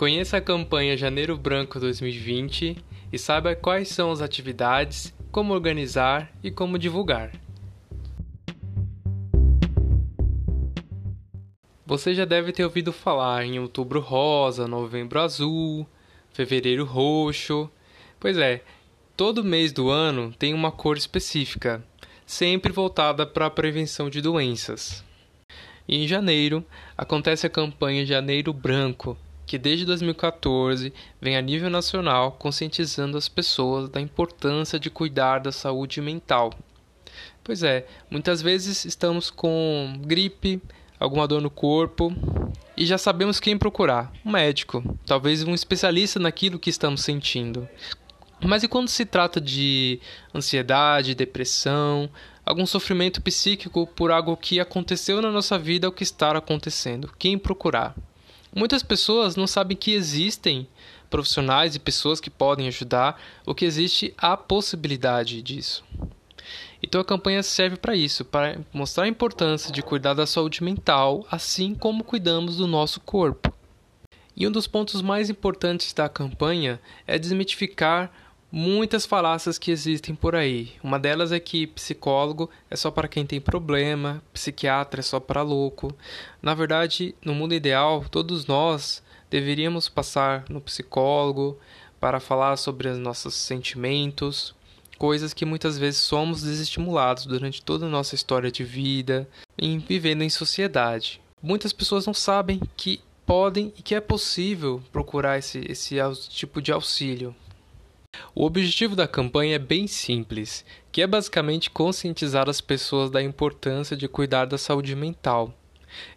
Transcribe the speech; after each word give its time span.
Conheça 0.00 0.38
a 0.38 0.40
campanha 0.40 0.96
Janeiro 0.96 1.36
Branco 1.36 1.78
2020 1.78 2.74
e 3.12 3.18
saiba 3.18 3.54
quais 3.54 3.88
são 3.88 4.10
as 4.10 4.22
atividades, 4.22 5.14
como 5.30 5.52
organizar 5.52 6.32
e 6.42 6.50
como 6.50 6.78
divulgar. 6.78 7.30
Você 11.84 12.14
já 12.14 12.24
deve 12.24 12.50
ter 12.50 12.64
ouvido 12.64 12.94
falar 12.94 13.44
em 13.44 13.58
Outubro 13.58 14.00
Rosa, 14.00 14.66
Novembro 14.66 15.20
Azul, 15.20 15.86
Fevereiro 16.32 16.86
Roxo. 16.86 17.70
Pois 18.18 18.38
é, 18.38 18.62
todo 19.14 19.44
mês 19.44 19.70
do 19.70 19.90
ano 19.90 20.32
tem 20.32 20.54
uma 20.54 20.72
cor 20.72 20.96
específica, 20.96 21.84
sempre 22.24 22.72
voltada 22.72 23.26
para 23.26 23.44
a 23.44 23.50
prevenção 23.50 24.08
de 24.08 24.22
doenças. 24.22 25.04
E 25.86 26.02
em 26.02 26.08
janeiro 26.08 26.64
acontece 26.96 27.46
a 27.46 27.50
campanha 27.50 28.06
Janeiro 28.06 28.50
Branco, 28.54 29.14
que 29.50 29.58
desde 29.58 29.84
2014 29.84 30.92
vem 31.20 31.36
a 31.36 31.40
nível 31.40 31.68
nacional 31.68 32.30
conscientizando 32.38 33.18
as 33.18 33.28
pessoas 33.28 33.88
da 33.88 34.00
importância 34.00 34.78
de 34.78 34.88
cuidar 34.88 35.40
da 35.40 35.50
saúde 35.50 36.00
mental. 36.00 36.52
Pois 37.42 37.64
é, 37.64 37.84
muitas 38.08 38.40
vezes 38.40 38.84
estamos 38.84 39.28
com 39.28 40.00
gripe, 40.02 40.62
alguma 41.00 41.26
dor 41.26 41.42
no 41.42 41.50
corpo 41.50 42.14
e 42.76 42.86
já 42.86 42.96
sabemos 42.96 43.40
quem 43.40 43.58
procurar: 43.58 44.12
um 44.24 44.30
médico, 44.30 44.84
talvez 45.04 45.42
um 45.42 45.52
especialista 45.52 46.20
naquilo 46.20 46.56
que 46.56 46.70
estamos 46.70 47.02
sentindo. 47.02 47.68
Mas 48.40 48.62
e 48.62 48.68
quando 48.68 48.86
se 48.86 49.04
trata 49.04 49.40
de 49.40 49.98
ansiedade, 50.32 51.12
depressão, 51.12 52.08
algum 52.46 52.64
sofrimento 52.64 53.20
psíquico 53.20 53.84
por 53.84 54.12
algo 54.12 54.36
que 54.36 54.60
aconteceu 54.60 55.20
na 55.20 55.32
nossa 55.32 55.58
vida 55.58 55.88
ou 55.88 55.92
que 55.92 56.04
está 56.04 56.30
acontecendo? 56.30 57.12
Quem 57.18 57.36
procurar? 57.36 57.96
Muitas 58.54 58.82
pessoas 58.82 59.36
não 59.36 59.46
sabem 59.46 59.76
que 59.76 59.92
existem 59.92 60.66
profissionais 61.08 61.74
e 61.74 61.80
pessoas 61.80 62.20
que 62.20 62.30
podem 62.30 62.68
ajudar, 62.68 63.20
ou 63.44 63.54
que 63.54 63.64
existe 63.64 64.14
a 64.16 64.36
possibilidade 64.36 65.42
disso. 65.42 65.84
Então 66.82 67.00
a 67.00 67.04
campanha 67.04 67.42
serve 67.42 67.76
para 67.76 67.94
isso, 67.94 68.24
para 68.24 68.60
mostrar 68.72 69.04
a 69.04 69.08
importância 69.08 69.72
de 69.72 69.82
cuidar 69.82 70.14
da 70.14 70.26
saúde 70.26 70.64
mental, 70.64 71.26
assim 71.30 71.74
como 71.74 72.04
cuidamos 72.04 72.56
do 72.56 72.66
nosso 72.66 73.00
corpo. 73.00 73.52
E 74.34 74.46
um 74.46 74.50
dos 74.50 74.66
pontos 74.66 75.02
mais 75.02 75.28
importantes 75.28 75.92
da 75.92 76.08
campanha 76.08 76.80
é 77.06 77.18
desmitificar 77.18 78.10
muitas 78.50 79.06
falácias 79.06 79.58
que 79.58 79.70
existem 79.70 80.14
por 80.14 80.34
aí. 80.34 80.72
Uma 80.82 80.98
delas 80.98 81.32
é 81.32 81.38
que 81.38 81.66
psicólogo 81.66 82.50
é 82.70 82.76
só 82.76 82.90
para 82.90 83.08
quem 83.08 83.24
tem 83.24 83.40
problema, 83.40 84.22
psiquiatra 84.32 85.00
é 85.00 85.02
só 85.02 85.20
para 85.20 85.42
louco. 85.42 85.94
Na 86.42 86.54
verdade, 86.54 87.14
no 87.24 87.34
mundo 87.34 87.54
ideal, 87.54 88.04
todos 88.10 88.46
nós 88.46 89.02
deveríamos 89.30 89.88
passar 89.88 90.44
no 90.48 90.60
psicólogo 90.60 91.58
para 92.00 92.18
falar 92.18 92.56
sobre 92.56 92.88
os 92.88 92.98
nossos 92.98 93.34
sentimentos, 93.34 94.54
coisas 94.98 95.32
que 95.32 95.44
muitas 95.44 95.78
vezes 95.78 96.00
somos 96.00 96.42
desestimulados 96.42 97.26
durante 97.26 97.62
toda 97.62 97.86
a 97.86 97.90
nossa 97.90 98.14
história 98.14 98.50
de 98.50 98.64
vida, 98.64 99.28
em 99.56 99.78
vivendo 99.78 100.22
em 100.22 100.30
sociedade. 100.30 101.20
Muitas 101.42 101.72
pessoas 101.72 102.06
não 102.06 102.14
sabem 102.14 102.60
que 102.76 103.00
podem 103.24 103.72
e 103.78 103.82
que 103.82 103.94
é 103.94 104.00
possível 104.00 104.82
procurar 104.90 105.38
esse, 105.38 105.60
esse 105.70 105.96
tipo 106.28 106.60
de 106.60 106.72
auxílio. 106.72 107.34
O 108.32 108.44
objetivo 108.44 108.94
da 108.94 109.08
campanha 109.08 109.56
é 109.56 109.58
bem 109.58 109.88
simples, 109.88 110.64
que 110.92 111.02
é 111.02 111.06
basicamente 111.06 111.68
conscientizar 111.68 112.48
as 112.48 112.60
pessoas 112.60 113.10
da 113.10 113.20
importância 113.20 113.96
de 113.96 114.06
cuidar 114.06 114.44
da 114.44 114.56
saúde 114.56 114.94
mental. 114.94 115.52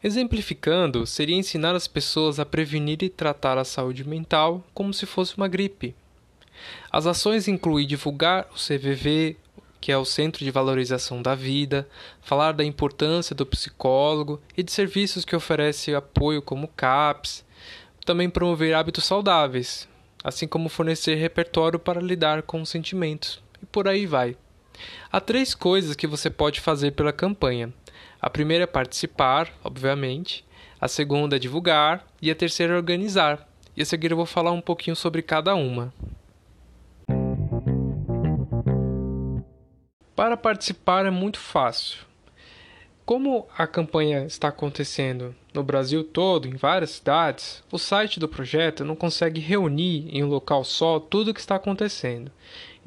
Exemplificando, 0.03 1.07
seria 1.07 1.35
ensinar 1.35 1.75
as 1.75 1.87
pessoas 1.87 2.39
a 2.39 2.45
prevenir 2.45 3.01
e 3.01 3.09
tratar 3.09 3.57
a 3.57 3.65
saúde 3.65 4.07
mental 4.07 4.63
como 4.75 4.93
se 4.93 5.07
fosse 5.07 5.35
uma 5.35 5.47
gripe. 5.47 5.95
As 6.91 7.07
ações 7.07 7.47
incluem 7.47 7.87
divulgar 7.87 8.47
o 8.51 8.55
CVV, 8.55 9.35
que 9.81 9.91
é 9.91 9.97
o 9.97 10.05
Centro 10.05 10.45
de 10.45 10.51
Valorização 10.51 11.19
da 11.19 11.33
Vida, 11.33 11.89
falar 12.21 12.51
da 12.51 12.63
importância 12.63 13.35
do 13.35 13.45
psicólogo 13.45 14.39
e 14.55 14.61
de 14.61 14.71
serviços 14.71 15.25
que 15.25 15.35
oferece 15.35 15.95
apoio 15.95 16.43
como 16.43 16.67
CAPS, 16.69 17.43
também 18.05 18.29
promover 18.29 18.75
hábitos 18.75 19.03
saudáveis, 19.03 19.89
assim 20.23 20.47
como 20.47 20.69
fornecer 20.69 21.15
repertório 21.15 21.77
para 21.77 22.01
lidar 22.01 22.43
com 22.43 22.61
os 22.61 22.69
sentimentos, 22.69 23.41
e 23.61 23.65
por 23.65 23.87
aí 23.87 24.05
vai. 24.05 24.37
Há 25.11 25.19
três 25.19 25.53
coisas 25.53 25.95
que 25.95 26.07
você 26.07 26.29
pode 26.29 26.61
fazer 26.61 26.91
pela 26.91 27.13
campanha. 27.13 27.73
A 28.21 28.29
primeira 28.29 28.63
é 28.63 28.67
participar, 28.67 29.51
obviamente, 29.63 30.45
a 30.79 30.87
segunda 30.87 31.35
é 31.35 31.39
divulgar 31.39 32.05
e 32.21 32.29
a 32.29 32.35
terceira 32.35 32.73
é 32.73 32.77
organizar. 32.77 33.47
E 33.75 33.81
a 33.81 33.85
seguir 33.85 34.11
eu 34.11 34.17
vou 34.17 34.25
falar 34.25 34.51
um 34.51 34.61
pouquinho 34.61 34.95
sobre 34.95 35.21
cada 35.21 35.55
uma. 35.55 35.93
Para 40.15 40.37
participar 40.37 41.05
é 41.05 41.09
muito 41.09 41.39
fácil. 41.39 41.99
Como 43.05 43.45
a 43.57 43.67
campanha 43.67 44.23
está 44.25 44.47
acontecendo 44.47 45.35
no 45.53 45.61
Brasil 45.61 46.05
todo, 46.05 46.47
em 46.47 46.55
várias 46.55 46.91
cidades, 46.91 47.61
o 47.69 47.77
site 47.77 48.17
do 48.17 48.29
projeto 48.29 48.85
não 48.85 48.95
consegue 48.95 49.41
reunir 49.41 50.07
em 50.09 50.23
um 50.23 50.29
local 50.29 50.63
só 50.63 51.01
tudo 51.01 51.31
o 51.31 51.33
que 51.33 51.41
está 51.41 51.55
acontecendo. 51.55 52.31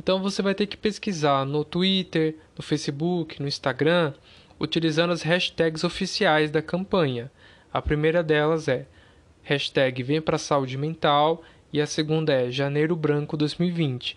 Então 0.00 0.22
você 0.22 0.40
vai 0.40 0.54
ter 0.54 0.66
que 0.66 0.76
pesquisar 0.76 1.44
no 1.44 1.62
Twitter, 1.66 2.34
no 2.56 2.62
Facebook, 2.62 3.42
no 3.42 3.46
Instagram, 3.46 4.14
utilizando 4.58 5.12
as 5.12 5.20
hashtags 5.20 5.84
oficiais 5.84 6.50
da 6.50 6.62
campanha. 6.62 7.30
A 7.70 7.82
primeira 7.82 8.22
delas 8.22 8.68
é 8.68 8.86
hashtag 9.42 10.02
Vem 10.02 10.22
para 10.22 10.38
Saúde 10.38 10.78
Mental 10.78 11.42
e 11.70 11.78
a 11.78 11.86
segunda 11.86 12.32
é 12.32 12.50
Janeiro 12.50 12.96
Branco 12.96 13.36
2020. 13.36 14.16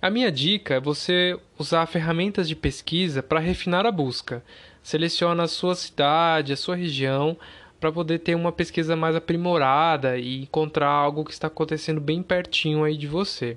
A 0.00 0.08
minha 0.08 0.32
dica 0.32 0.76
é 0.76 0.80
você 0.80 1.38
usar 1.58 1.84
ferramentas 1.86 2.48
de 2.48 2.56
pesquisa 2.56 3.22
para 3.22 3.38
refinar 3.38 3.84
a 3.84 3.92
busca. 3.92 4.42
Seleciona 4.82 5.44
a 5.44 5.48
sua 5.48 5.74
cidade, 5.74 6.52
a 6.52 6.56
sua 6.56 6.76
região, 6.76 7.36
para 7.78 7.90
poder 7.90 8.18
ter 8.18 8.34
uma 8.34 8.52
pesquisa 8.52 8.94
mais 8.94 9.16
aprimorada 9.16 10.18
e 10.18 10.42
encontrar 10.42 10.90
algo 10.90 11.24
que 11.24 11.32
está 11.32 11.46
acontecendo 11.46 12.00
bem 12.00 12.22
pertinho 12.22 12.84
aí 12.84 12.96
de 12.96 13.06
você. 13.06 13.56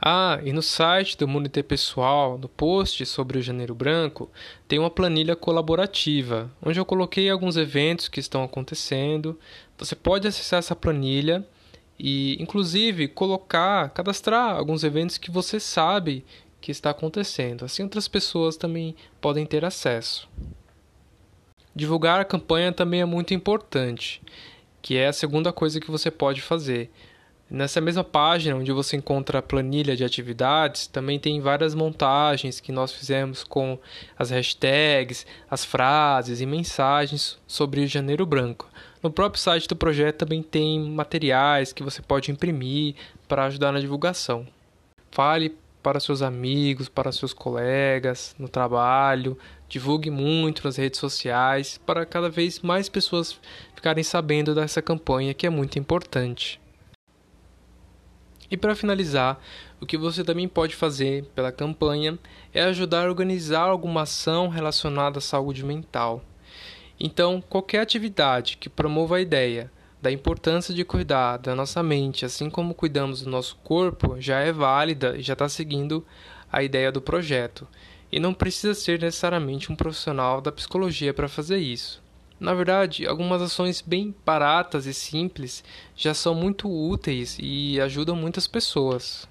Ah, 0.00 0.38
e 0.44 0.52
no 0.52 0.62
site 0.62 1.18
do 1.18 1.26
Monitor 1.26 1.64
Pessoal, 1.64 2.38
no 2.38 2.48
post 2.48 3.04
sobre 3.04 3.38
o 3.38 3.42
Janeiro 3.42 3.74
Branco, 3.74 4.30
tem 4.68 4.78
uma 4.78 4.90
planilha 4.90 5.34
colaborativa, 5.34 6.48
onde 6.62 6.78
eu 6.78 6.84
coloquei 6.84 7.28
alguns 7.28 7.56
eventos 7.56 8.06
que 8.06 8.20
estão 8.20 8.44
acontecendo. 8.44 9.36
Você 9.76 9.96
pode 9.96 10.28
acessar 10.28 10.60
essa 10.60 10.76
planilha 10.76 11.44
e 11.98 12.40
inclusive 12.40 13.08
colocar, 13.08 13.90
cadastrar 13.90 14.56
alguns 14.56 14.84
eventos 14.84 15.18
que 15.18 15.32
você 15.32 15.58
sabe 15.58 16.24
que 16.60 16.70
está 16.70 16.90
acontecendo. 16.90 17.64
Assim 17.64 17.82
outras 17.82 18.08
pessoas 18.08 18.56
também 18.56 18.94
podem 19.20 19.46
ter 19.46 19.64
acesso. 19.64 20.28
Divulgar 21.74 22.20
a 22.20 22.24
campanha 22.24 22.72
também 22.72 23.00
é 23.00 23.04
muito 23.04 23.32
importante, 23.32 24.20
que 24.82 24.96
é 24.96 25.06
a 25.06 25.12
segunda 25.12 25.52
coisa 25.52 25.80
que 25.80 25.90
você 25.90 26.10
pode 26.10 26.42
fazer. 26.42 26.90
Nessa 27.50 27.80
mesma 27.80 28.04
página 28.04 28.56
onde 28.56 28.70
você 28.72 28.96
encontra 28.96 29.38
a 29.38 29.42
planilha 29.42 29.96
de 29.96 30.04
atividades, 30.04 30.86
também 30.86 31.18
tem 31.18 31.40
várias 31.40 31.74
montagens 31.74 32.60
que 32.60 32.70
nós 32.70 32.92
fizemos 32.92 33.42
com 33.42 33.78
as 34.18 34.30
hashtags, 34.30 35.24
as 35.50 35.64
frases 35.64 36.42
e 36.42 36.46
mensagens 36.46 37.38
sobre 37.46 37.80
o 37.80 37.86
Janeiro 37.86 38.26
Branco. 38.26 38.68
No 39.02 39.10
próprio 39.10 39.40
site 39.40 39.66
do 39.66 39.76
projeto 39.76 40.16
também 40.16 40.42
tem 40.42 40.78
materiais 40.90 41.72
que 41.72 41.82
você 41.82 42.02
pode 42.02 42.30
imprimir 42.30 42.96
para 43.26 43.46
ajudar 43.46 43.72
na 43.72 43.80
divulgação. 43.80 44.46
Fale 45.10 45.56
para 45.82 46.00
seus 46.00 46.22
amigos, 46.22 46.88
para 46.88 47.12
seus 47.12 47.32
colegas 47.32 48.34
no 48.38 48.48
trabalho, 48.48 49.38
divulgue 49.68 50.10
muito 50.10 50.64
nas 50.64 50.76
redes 50.76 50.98
sociais 50.98 51.78
para 51.84 52.04
cada 52.04 52.28
vez 52.28 52.60
mais 52.60 52.88
pessoas 52.88 53.38
ficarem 53.74 54.02
sabendo 54.02 54.54
dessa 54.54 54.82
campanha 54.82 55.34
que 55.34 55.46
é 55.46 55.50
muito 55.50 55.78
importante. 55.78 56.60
E 58.50 58.56
para 58.56 58.74
finalizar, 58.74 59.38
o 59.80 59.86
que 59.86 59.98
você 59.98 60.24
também 60.24 60.48
pode 60.48 60.74
fazer 60.74 61.24
pela 61.34 61.52
campanha 61.52 62.18
é 62.52 62.62
ajudar 62.62 63.04
a 63.04 63.08
organizar 63.08 63.68
alguma 63.68 64.02
ação 64.02 64.48
relacionada 64.48 65.18
à 65.18 65.20
saúde 65.20 65.64
mental. 65.64 66.24
Então, 66.98 67.40
qualquer 67.40 67.80
atividade 67.80 68.56
que 68.56 68.68
promova 68.68 69.16
a 69.16 69.20
ideia 69.20 69.70
da 70.00 70.12
importância 70.12 70.72
de 70.72 70.84
cuidar 70.84 71.38
da 71.38 71.54
nossa 71.54 71.82
mente, 71.82 72.24
assim 72.24 72.48
como 72.48 72.74
cuidamos 72.74 73.22
do 73.22 73.30
nosso 73.30 73.56
corpo, 73.64 74.20
já 74.20 74.38
é 74.38 74.52
válida 74.52 75.16
e 75.16 75.22
já 75.22 75.32
está 75.32 75.48
seguindo 75.48 76.06
a 76.50 76.62
ideia 76.62 76.92
do 76.92 77.00
projeto. 77.00 77.66
E 78.10 78.18
não 78.18 78.32
precisa 78.32 78.74
ser 78.74 79.00
necessariamente 79.00 79.70
um 79.70 79.76
profissional 79.76 80.40
da 80.40 80.52
psicologia 80.52 81.12
para 81.12 81.28
fazer 81.28 81.58
isso. 81.58 82.02
Na 82.40 82.54
verdade, 82.54 83.06
algumas 83.06 83.42
ações 83.42 83.80
bem 83.80 84.14
baratas 84.24 84.86
e 84.86 84.94
simples 84.94 85.64
já 85.96 86.14
são 86.14 86.34
muito 86.34 86.70
úteis 86.70 87.36
e 87.40 87.80
ajudam 87.80 88.14
muitas 88.14 88.46
pessoas. 88.46 89.28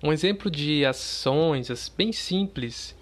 Um 0.00 0.12
exemplo 0.12 0.48
de 0.48 0.84
ações 0.84 1.92
bem 1.96 2.12
simples 2.12 2.94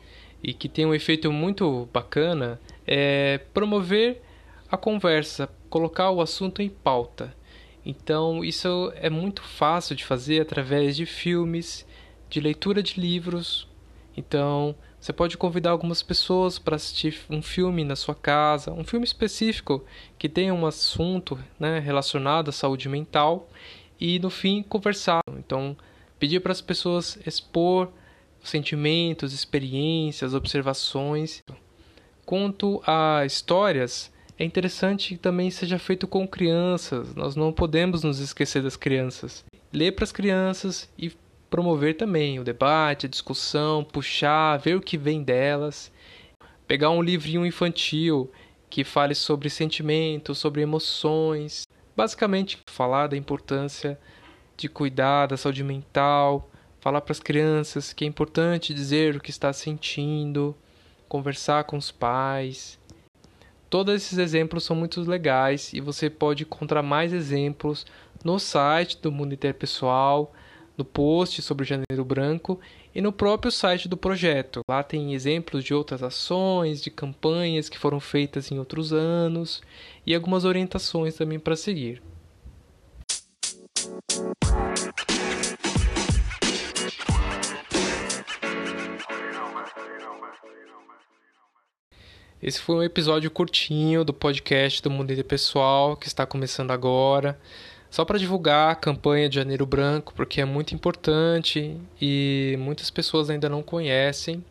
e 0.42 0.54
que 0.54 0.68
tem 0.68 0.86
um 0.86 0.94
efeito 0.94 1.30
muito 1.30 1.86
bacana 1.92 2.58
é 2.86 3.38
promover 3.52 4.22
a 4.74 4.78
conversa, 4.78 5.48
colocar 5.70 6.10
o 6.10 6.20
assunto 6.20 6.60
em 6.60 6.68
pauta. 6.68 7.34
Então, 7.84 8.44
isso 8.44 8.92
é 8.96 9.10
muito 9.10 9.42
fácil 9.42 9.94
de 9.94 10.04
fazer 10.04 10.40
através 10.40 10.96
de 10.96 11.04
filmes, 11.04 11.86
de 12.30 12.40
leitura 12.40 12.82
de 12.82 13.00
livros. 13.00 13.68
Então, 14.16 14.74
você 14.98 15.12
pode 15.12 15.36
convidar 15.36 15.70
algumas 15.70 16.02
pessoas 16.02 16.58
para 16.58 16.76
assistir 16.76 17.18
um 17.28 17.42
filme 17.42 17.84
na 17.84 17.94
sua 17.94 18.14
casa, 18.14 18.72
um 18.72 18.84
filme 18.84 19.04
específico 19.04 19.84
que 20.18 20.28
tenha 20.28 20.54
um 20.54 20.64
assunto 20.64 21.38
né, 21.60 21.78
relacionado 21.78 22.48
à 22.48 22.52
saúde 22.52 22.88
mental 22.88 23.50
e 24.00 24.18
no 24.18 24.30
fim 24.30 24.62
conversar. 24.62 25.20
Então, 25.36 25.76
pedir 26.18 26.40
para 26.40 26.52
as 26.52 26.62
pessoas 26.62 27.18
expor 27.26 27.90
sentimentos, 28.42 29.32
experiências, 29.32 30.32
observações. 30.32 31.42
Quanto 32.24 32.82
a 32.86 33.26
histórias, 33.26 34.10
é 34.38 34.44
interessante 34.44 35.14
que 35.14 35.20
também 35.20 35.50
seja 35.50 35.78
feito 35.78 36.06
com 36.06 36.26
crianças. 36.26 37.14
Nós 37.14 37.36
não 37.36 37.52
podemos 37.52 38.02
nos 38.02 38.18
esquecer 38.18 38.62
das 38.62 38.76
crianças. 38.76 39.44
Ler 39.72 39.92
para 39.92 40.04
as 40.04 40.12
crianças 40.12 40.88
e 40.98 41.12
promover 41.48 41.96
também 41.96 42.40
o 42.40 42.44
debate, 42.44 43.06
a 43.06 43.08
discussão, 43.08 43.84
puxar, 43.84 44.56
ver 44.58 44.76
o 44.76 44.80
que 44.80 44.98
vem 44.98 45.22
delas. 45.22 45.92
Pegar 46.66 46.90
um 46.90 47.02
livrinho 47.02 47.46
infantil 47.46 48.30
que 48.68 48.82
fale 48.82 49.14
sobre 49.14 49.48
sentimentos, 49.48 50.38
sobre 50.38 50.62
emoções. 50.62 51.62
Basicamente, 51.96 52.58
falar 52.68 53.06
da 53.06 53.16
importância 53.16 53.98
de 54.56 54.68
cuidar 54.68 55.26
da 55.26 55.36
saúde 55.36 55.62
mental, 55.62 56.50
falar 56.80 57.00
para 57.00 57.12
as 57.12 57.20
crianças 57.20 57.92
que 57.92 58.04
é 58.04 58.08
importante 58.08 58.74
dizer 58.74 59.14
o 59.14 59.20
que 59.20 59.30
está 59.30 59.52
sentindo, 59.52 60.56
conversar 61.08 61.62
com 61.64 61.76
os 61.76 61.92
pais. 61.92 62.80
Todos 63.74 63.92
esses 63.92 64.18
exemplos 64.18 64.62
são 64.62 64.76
muito 64.76 65.00
legais 65.00 65.72
e 65.72 65.80
você 65.80 66.08
pode 66.08 66.44
encontrar 66.44 66.80
mais 66.80 67.12
exemplos 67.12 67.84
no 68.24 68.38
site 68.38 68.96
do 69.02 69.10
Mundo 69.10 69.34
Interpessoal 69.34 70.32
no 70.78 70.84
post 70.84 71.42
sobre 71.42 71.64
o 71.64 71.66
Janeiro 71.66 72.04
Branco 72.04 72.60
e 72.94 73.00
no 73.00 73.12
próprio 73.12 73.50
site 73.50 73.88
do 73.88 73.96
projeto. 73.96 74.60
Lá 74.70 74.84
tem 74.84 75.12
exemplos 75.12 75.64
de 75.64 75.74
outras 75.74 76.04
ações, 76.04 76.80
de 76.80 76.88
campanhas 76.88 77.68
que 77.68 77.76
foram 77.76 77.98
feitas 77.98 78.52
em 78.52 78.60
outros 78.60 78.92
anos 78.92 79.60
e 80.06 80.14
algumas 80.14 80.44
orientações 80.44 81.16
também 81.16 81.40
para 81.40 81.56
seguir. 81.56 82.00
Esse 92.44 92.60
foi 92.60 92.76
um 92.76 92.82
episódio 92.82 93.30
curtinho 93.30 94.04
do 94.04 94.12
podcast 94.12 94.82
do 94.82 94.90
Mundo 94.90 95.24
Pessoal 95.24 95.96
que 95.96 96.06
está 96.06 96.26
começando 96.26 96.72
agora 96.72 97.40
só 97.90 98.04
para 98.04 98.18
divulgar 98.18 98.70
a 98.70 98.74
campanha 98.74 99.30
de 99.30 99.36
Janeiro 99.36 99.64
Branco, 99.64 100.12
porque 100.14 100.42
é 100.42 100.44
muito 100.44 100.74
importante 100.74 101.74
e 101.98 102.54
muitas 102.58 102.90
pessoas 102.90 103.30
ainda 103.30 103.48
não 103.48 103.62
conhecem. 103.62 104.44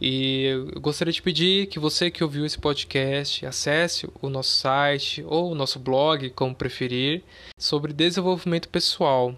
E 0.00 0.44
eu 0.44 0.80
gostaria 0.80 1.12
de 1.12 1.20
pedir 1.20 1.66
que 1.66 1.78
você 1.78 2.10
que 2.10 2.24
ouviu 2.24 2.46
esse 2.46 2.58
podcast 2.58 3.44
acesse 3.44 4.08
o 4.22 4.30
nosso 4.30 4.52
site 4.52 5.22
ou 5.26 5.52
o 5.52 5.54
nosso 5.54 5.78
blog, 5.78 6.30
como 6.30 6.54
preferir, 6.54 7.22
sobre 7.58 7.92
desenvolvimento 7.92 8.66
pessoal. 8.70 9.34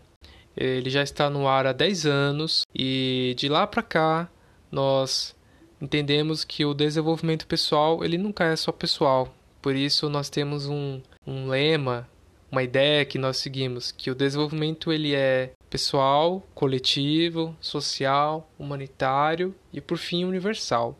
Ele 0.57 0.89
já 0.89 1.03
está 1.03 1.29
no 1.29 1.49
ar 1.49 1.67
há 1.67 1.73
10 1.73 2.07
anos 2.07 2.65
e 2.73 3.35
de 3.37 3.49
lá 3.49 3.67
para 3.67 3.83
cá 3.83 4.31
nós 4.71 5.35
entendemos 5.83 6.45
que 6.45 6.65
o 6.65 6.73
desenvolvimento 6.73 7.47
pessoal 7.47 8.05
ele 8.05 8.17
nunca 8.17 8.45
é 8.45 8.57
só 8.57 8.71
pessoal. 8.73 9.35
Por 9.61 9.75
isso 9.75 10.09
nós 10.09 10.31
temos 10.31 10.67
um, 10.67 11.03
um 11.27 11.49
lema 11.49 12.09
uma 12.53 12.63
ideia 12.63 13.03
que 13.07 13.17
nós 13.17 13.39
seguimos, 13.39 13.91
que 13.91 14.11
o 14.11 14.15
desenvolvimento 14.15 14.93
ele 14.93 15.15
é 15.15 15.55
pessoal, 15.71 16.47
coletivo, 16.55 17.57
social, 17.63 18.47
humanitário 18.59 19.55
e 19.73 19.81
por 19.81 19.97
fim 19.97 20.25
universal. 20.25 20.95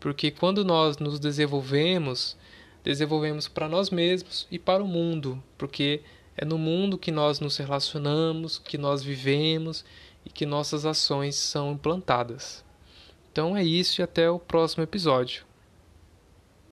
Porque 0.00 0.32
quando 0.32 0.64
nós 0.64 0.98
nos 0.98 1.20
desenvolvemos, 1.20 2.36
desenvolvemos 2.82 3.46
para 3.46 3.68
nós 3.68 3.88
mesmos 3.88 4.48
e 4.50 4.58
para 4.58 4.82
o 4.82 4.88
mundo, 4.88 5.40
porque 5.56 6.02
é 6.36 6.44
no 6.44 6.58
mundo 6.58 6.98
que 6.98 7.12
nós 7.12 7.38
nos 7.38 7.56
relacionamos, 7.56 8.58
que 8.58 8.76
nós 8.76 9.04
vivemos 9.04 9.84
e 10.24 10.28
que 10.28 10.44
nossas 10.44 10.84
ações 10.84 11.36
são 11.36 11.70
implantadas. 11.70 12.65
Então 13.36 13.54
é 13.54 13.62
isso 13.62 14.00
e 14.00 14.02
até 14.02 14.30
o 14.30 14.38
próximo 14.38 14.82
episódio. 14.82 15.44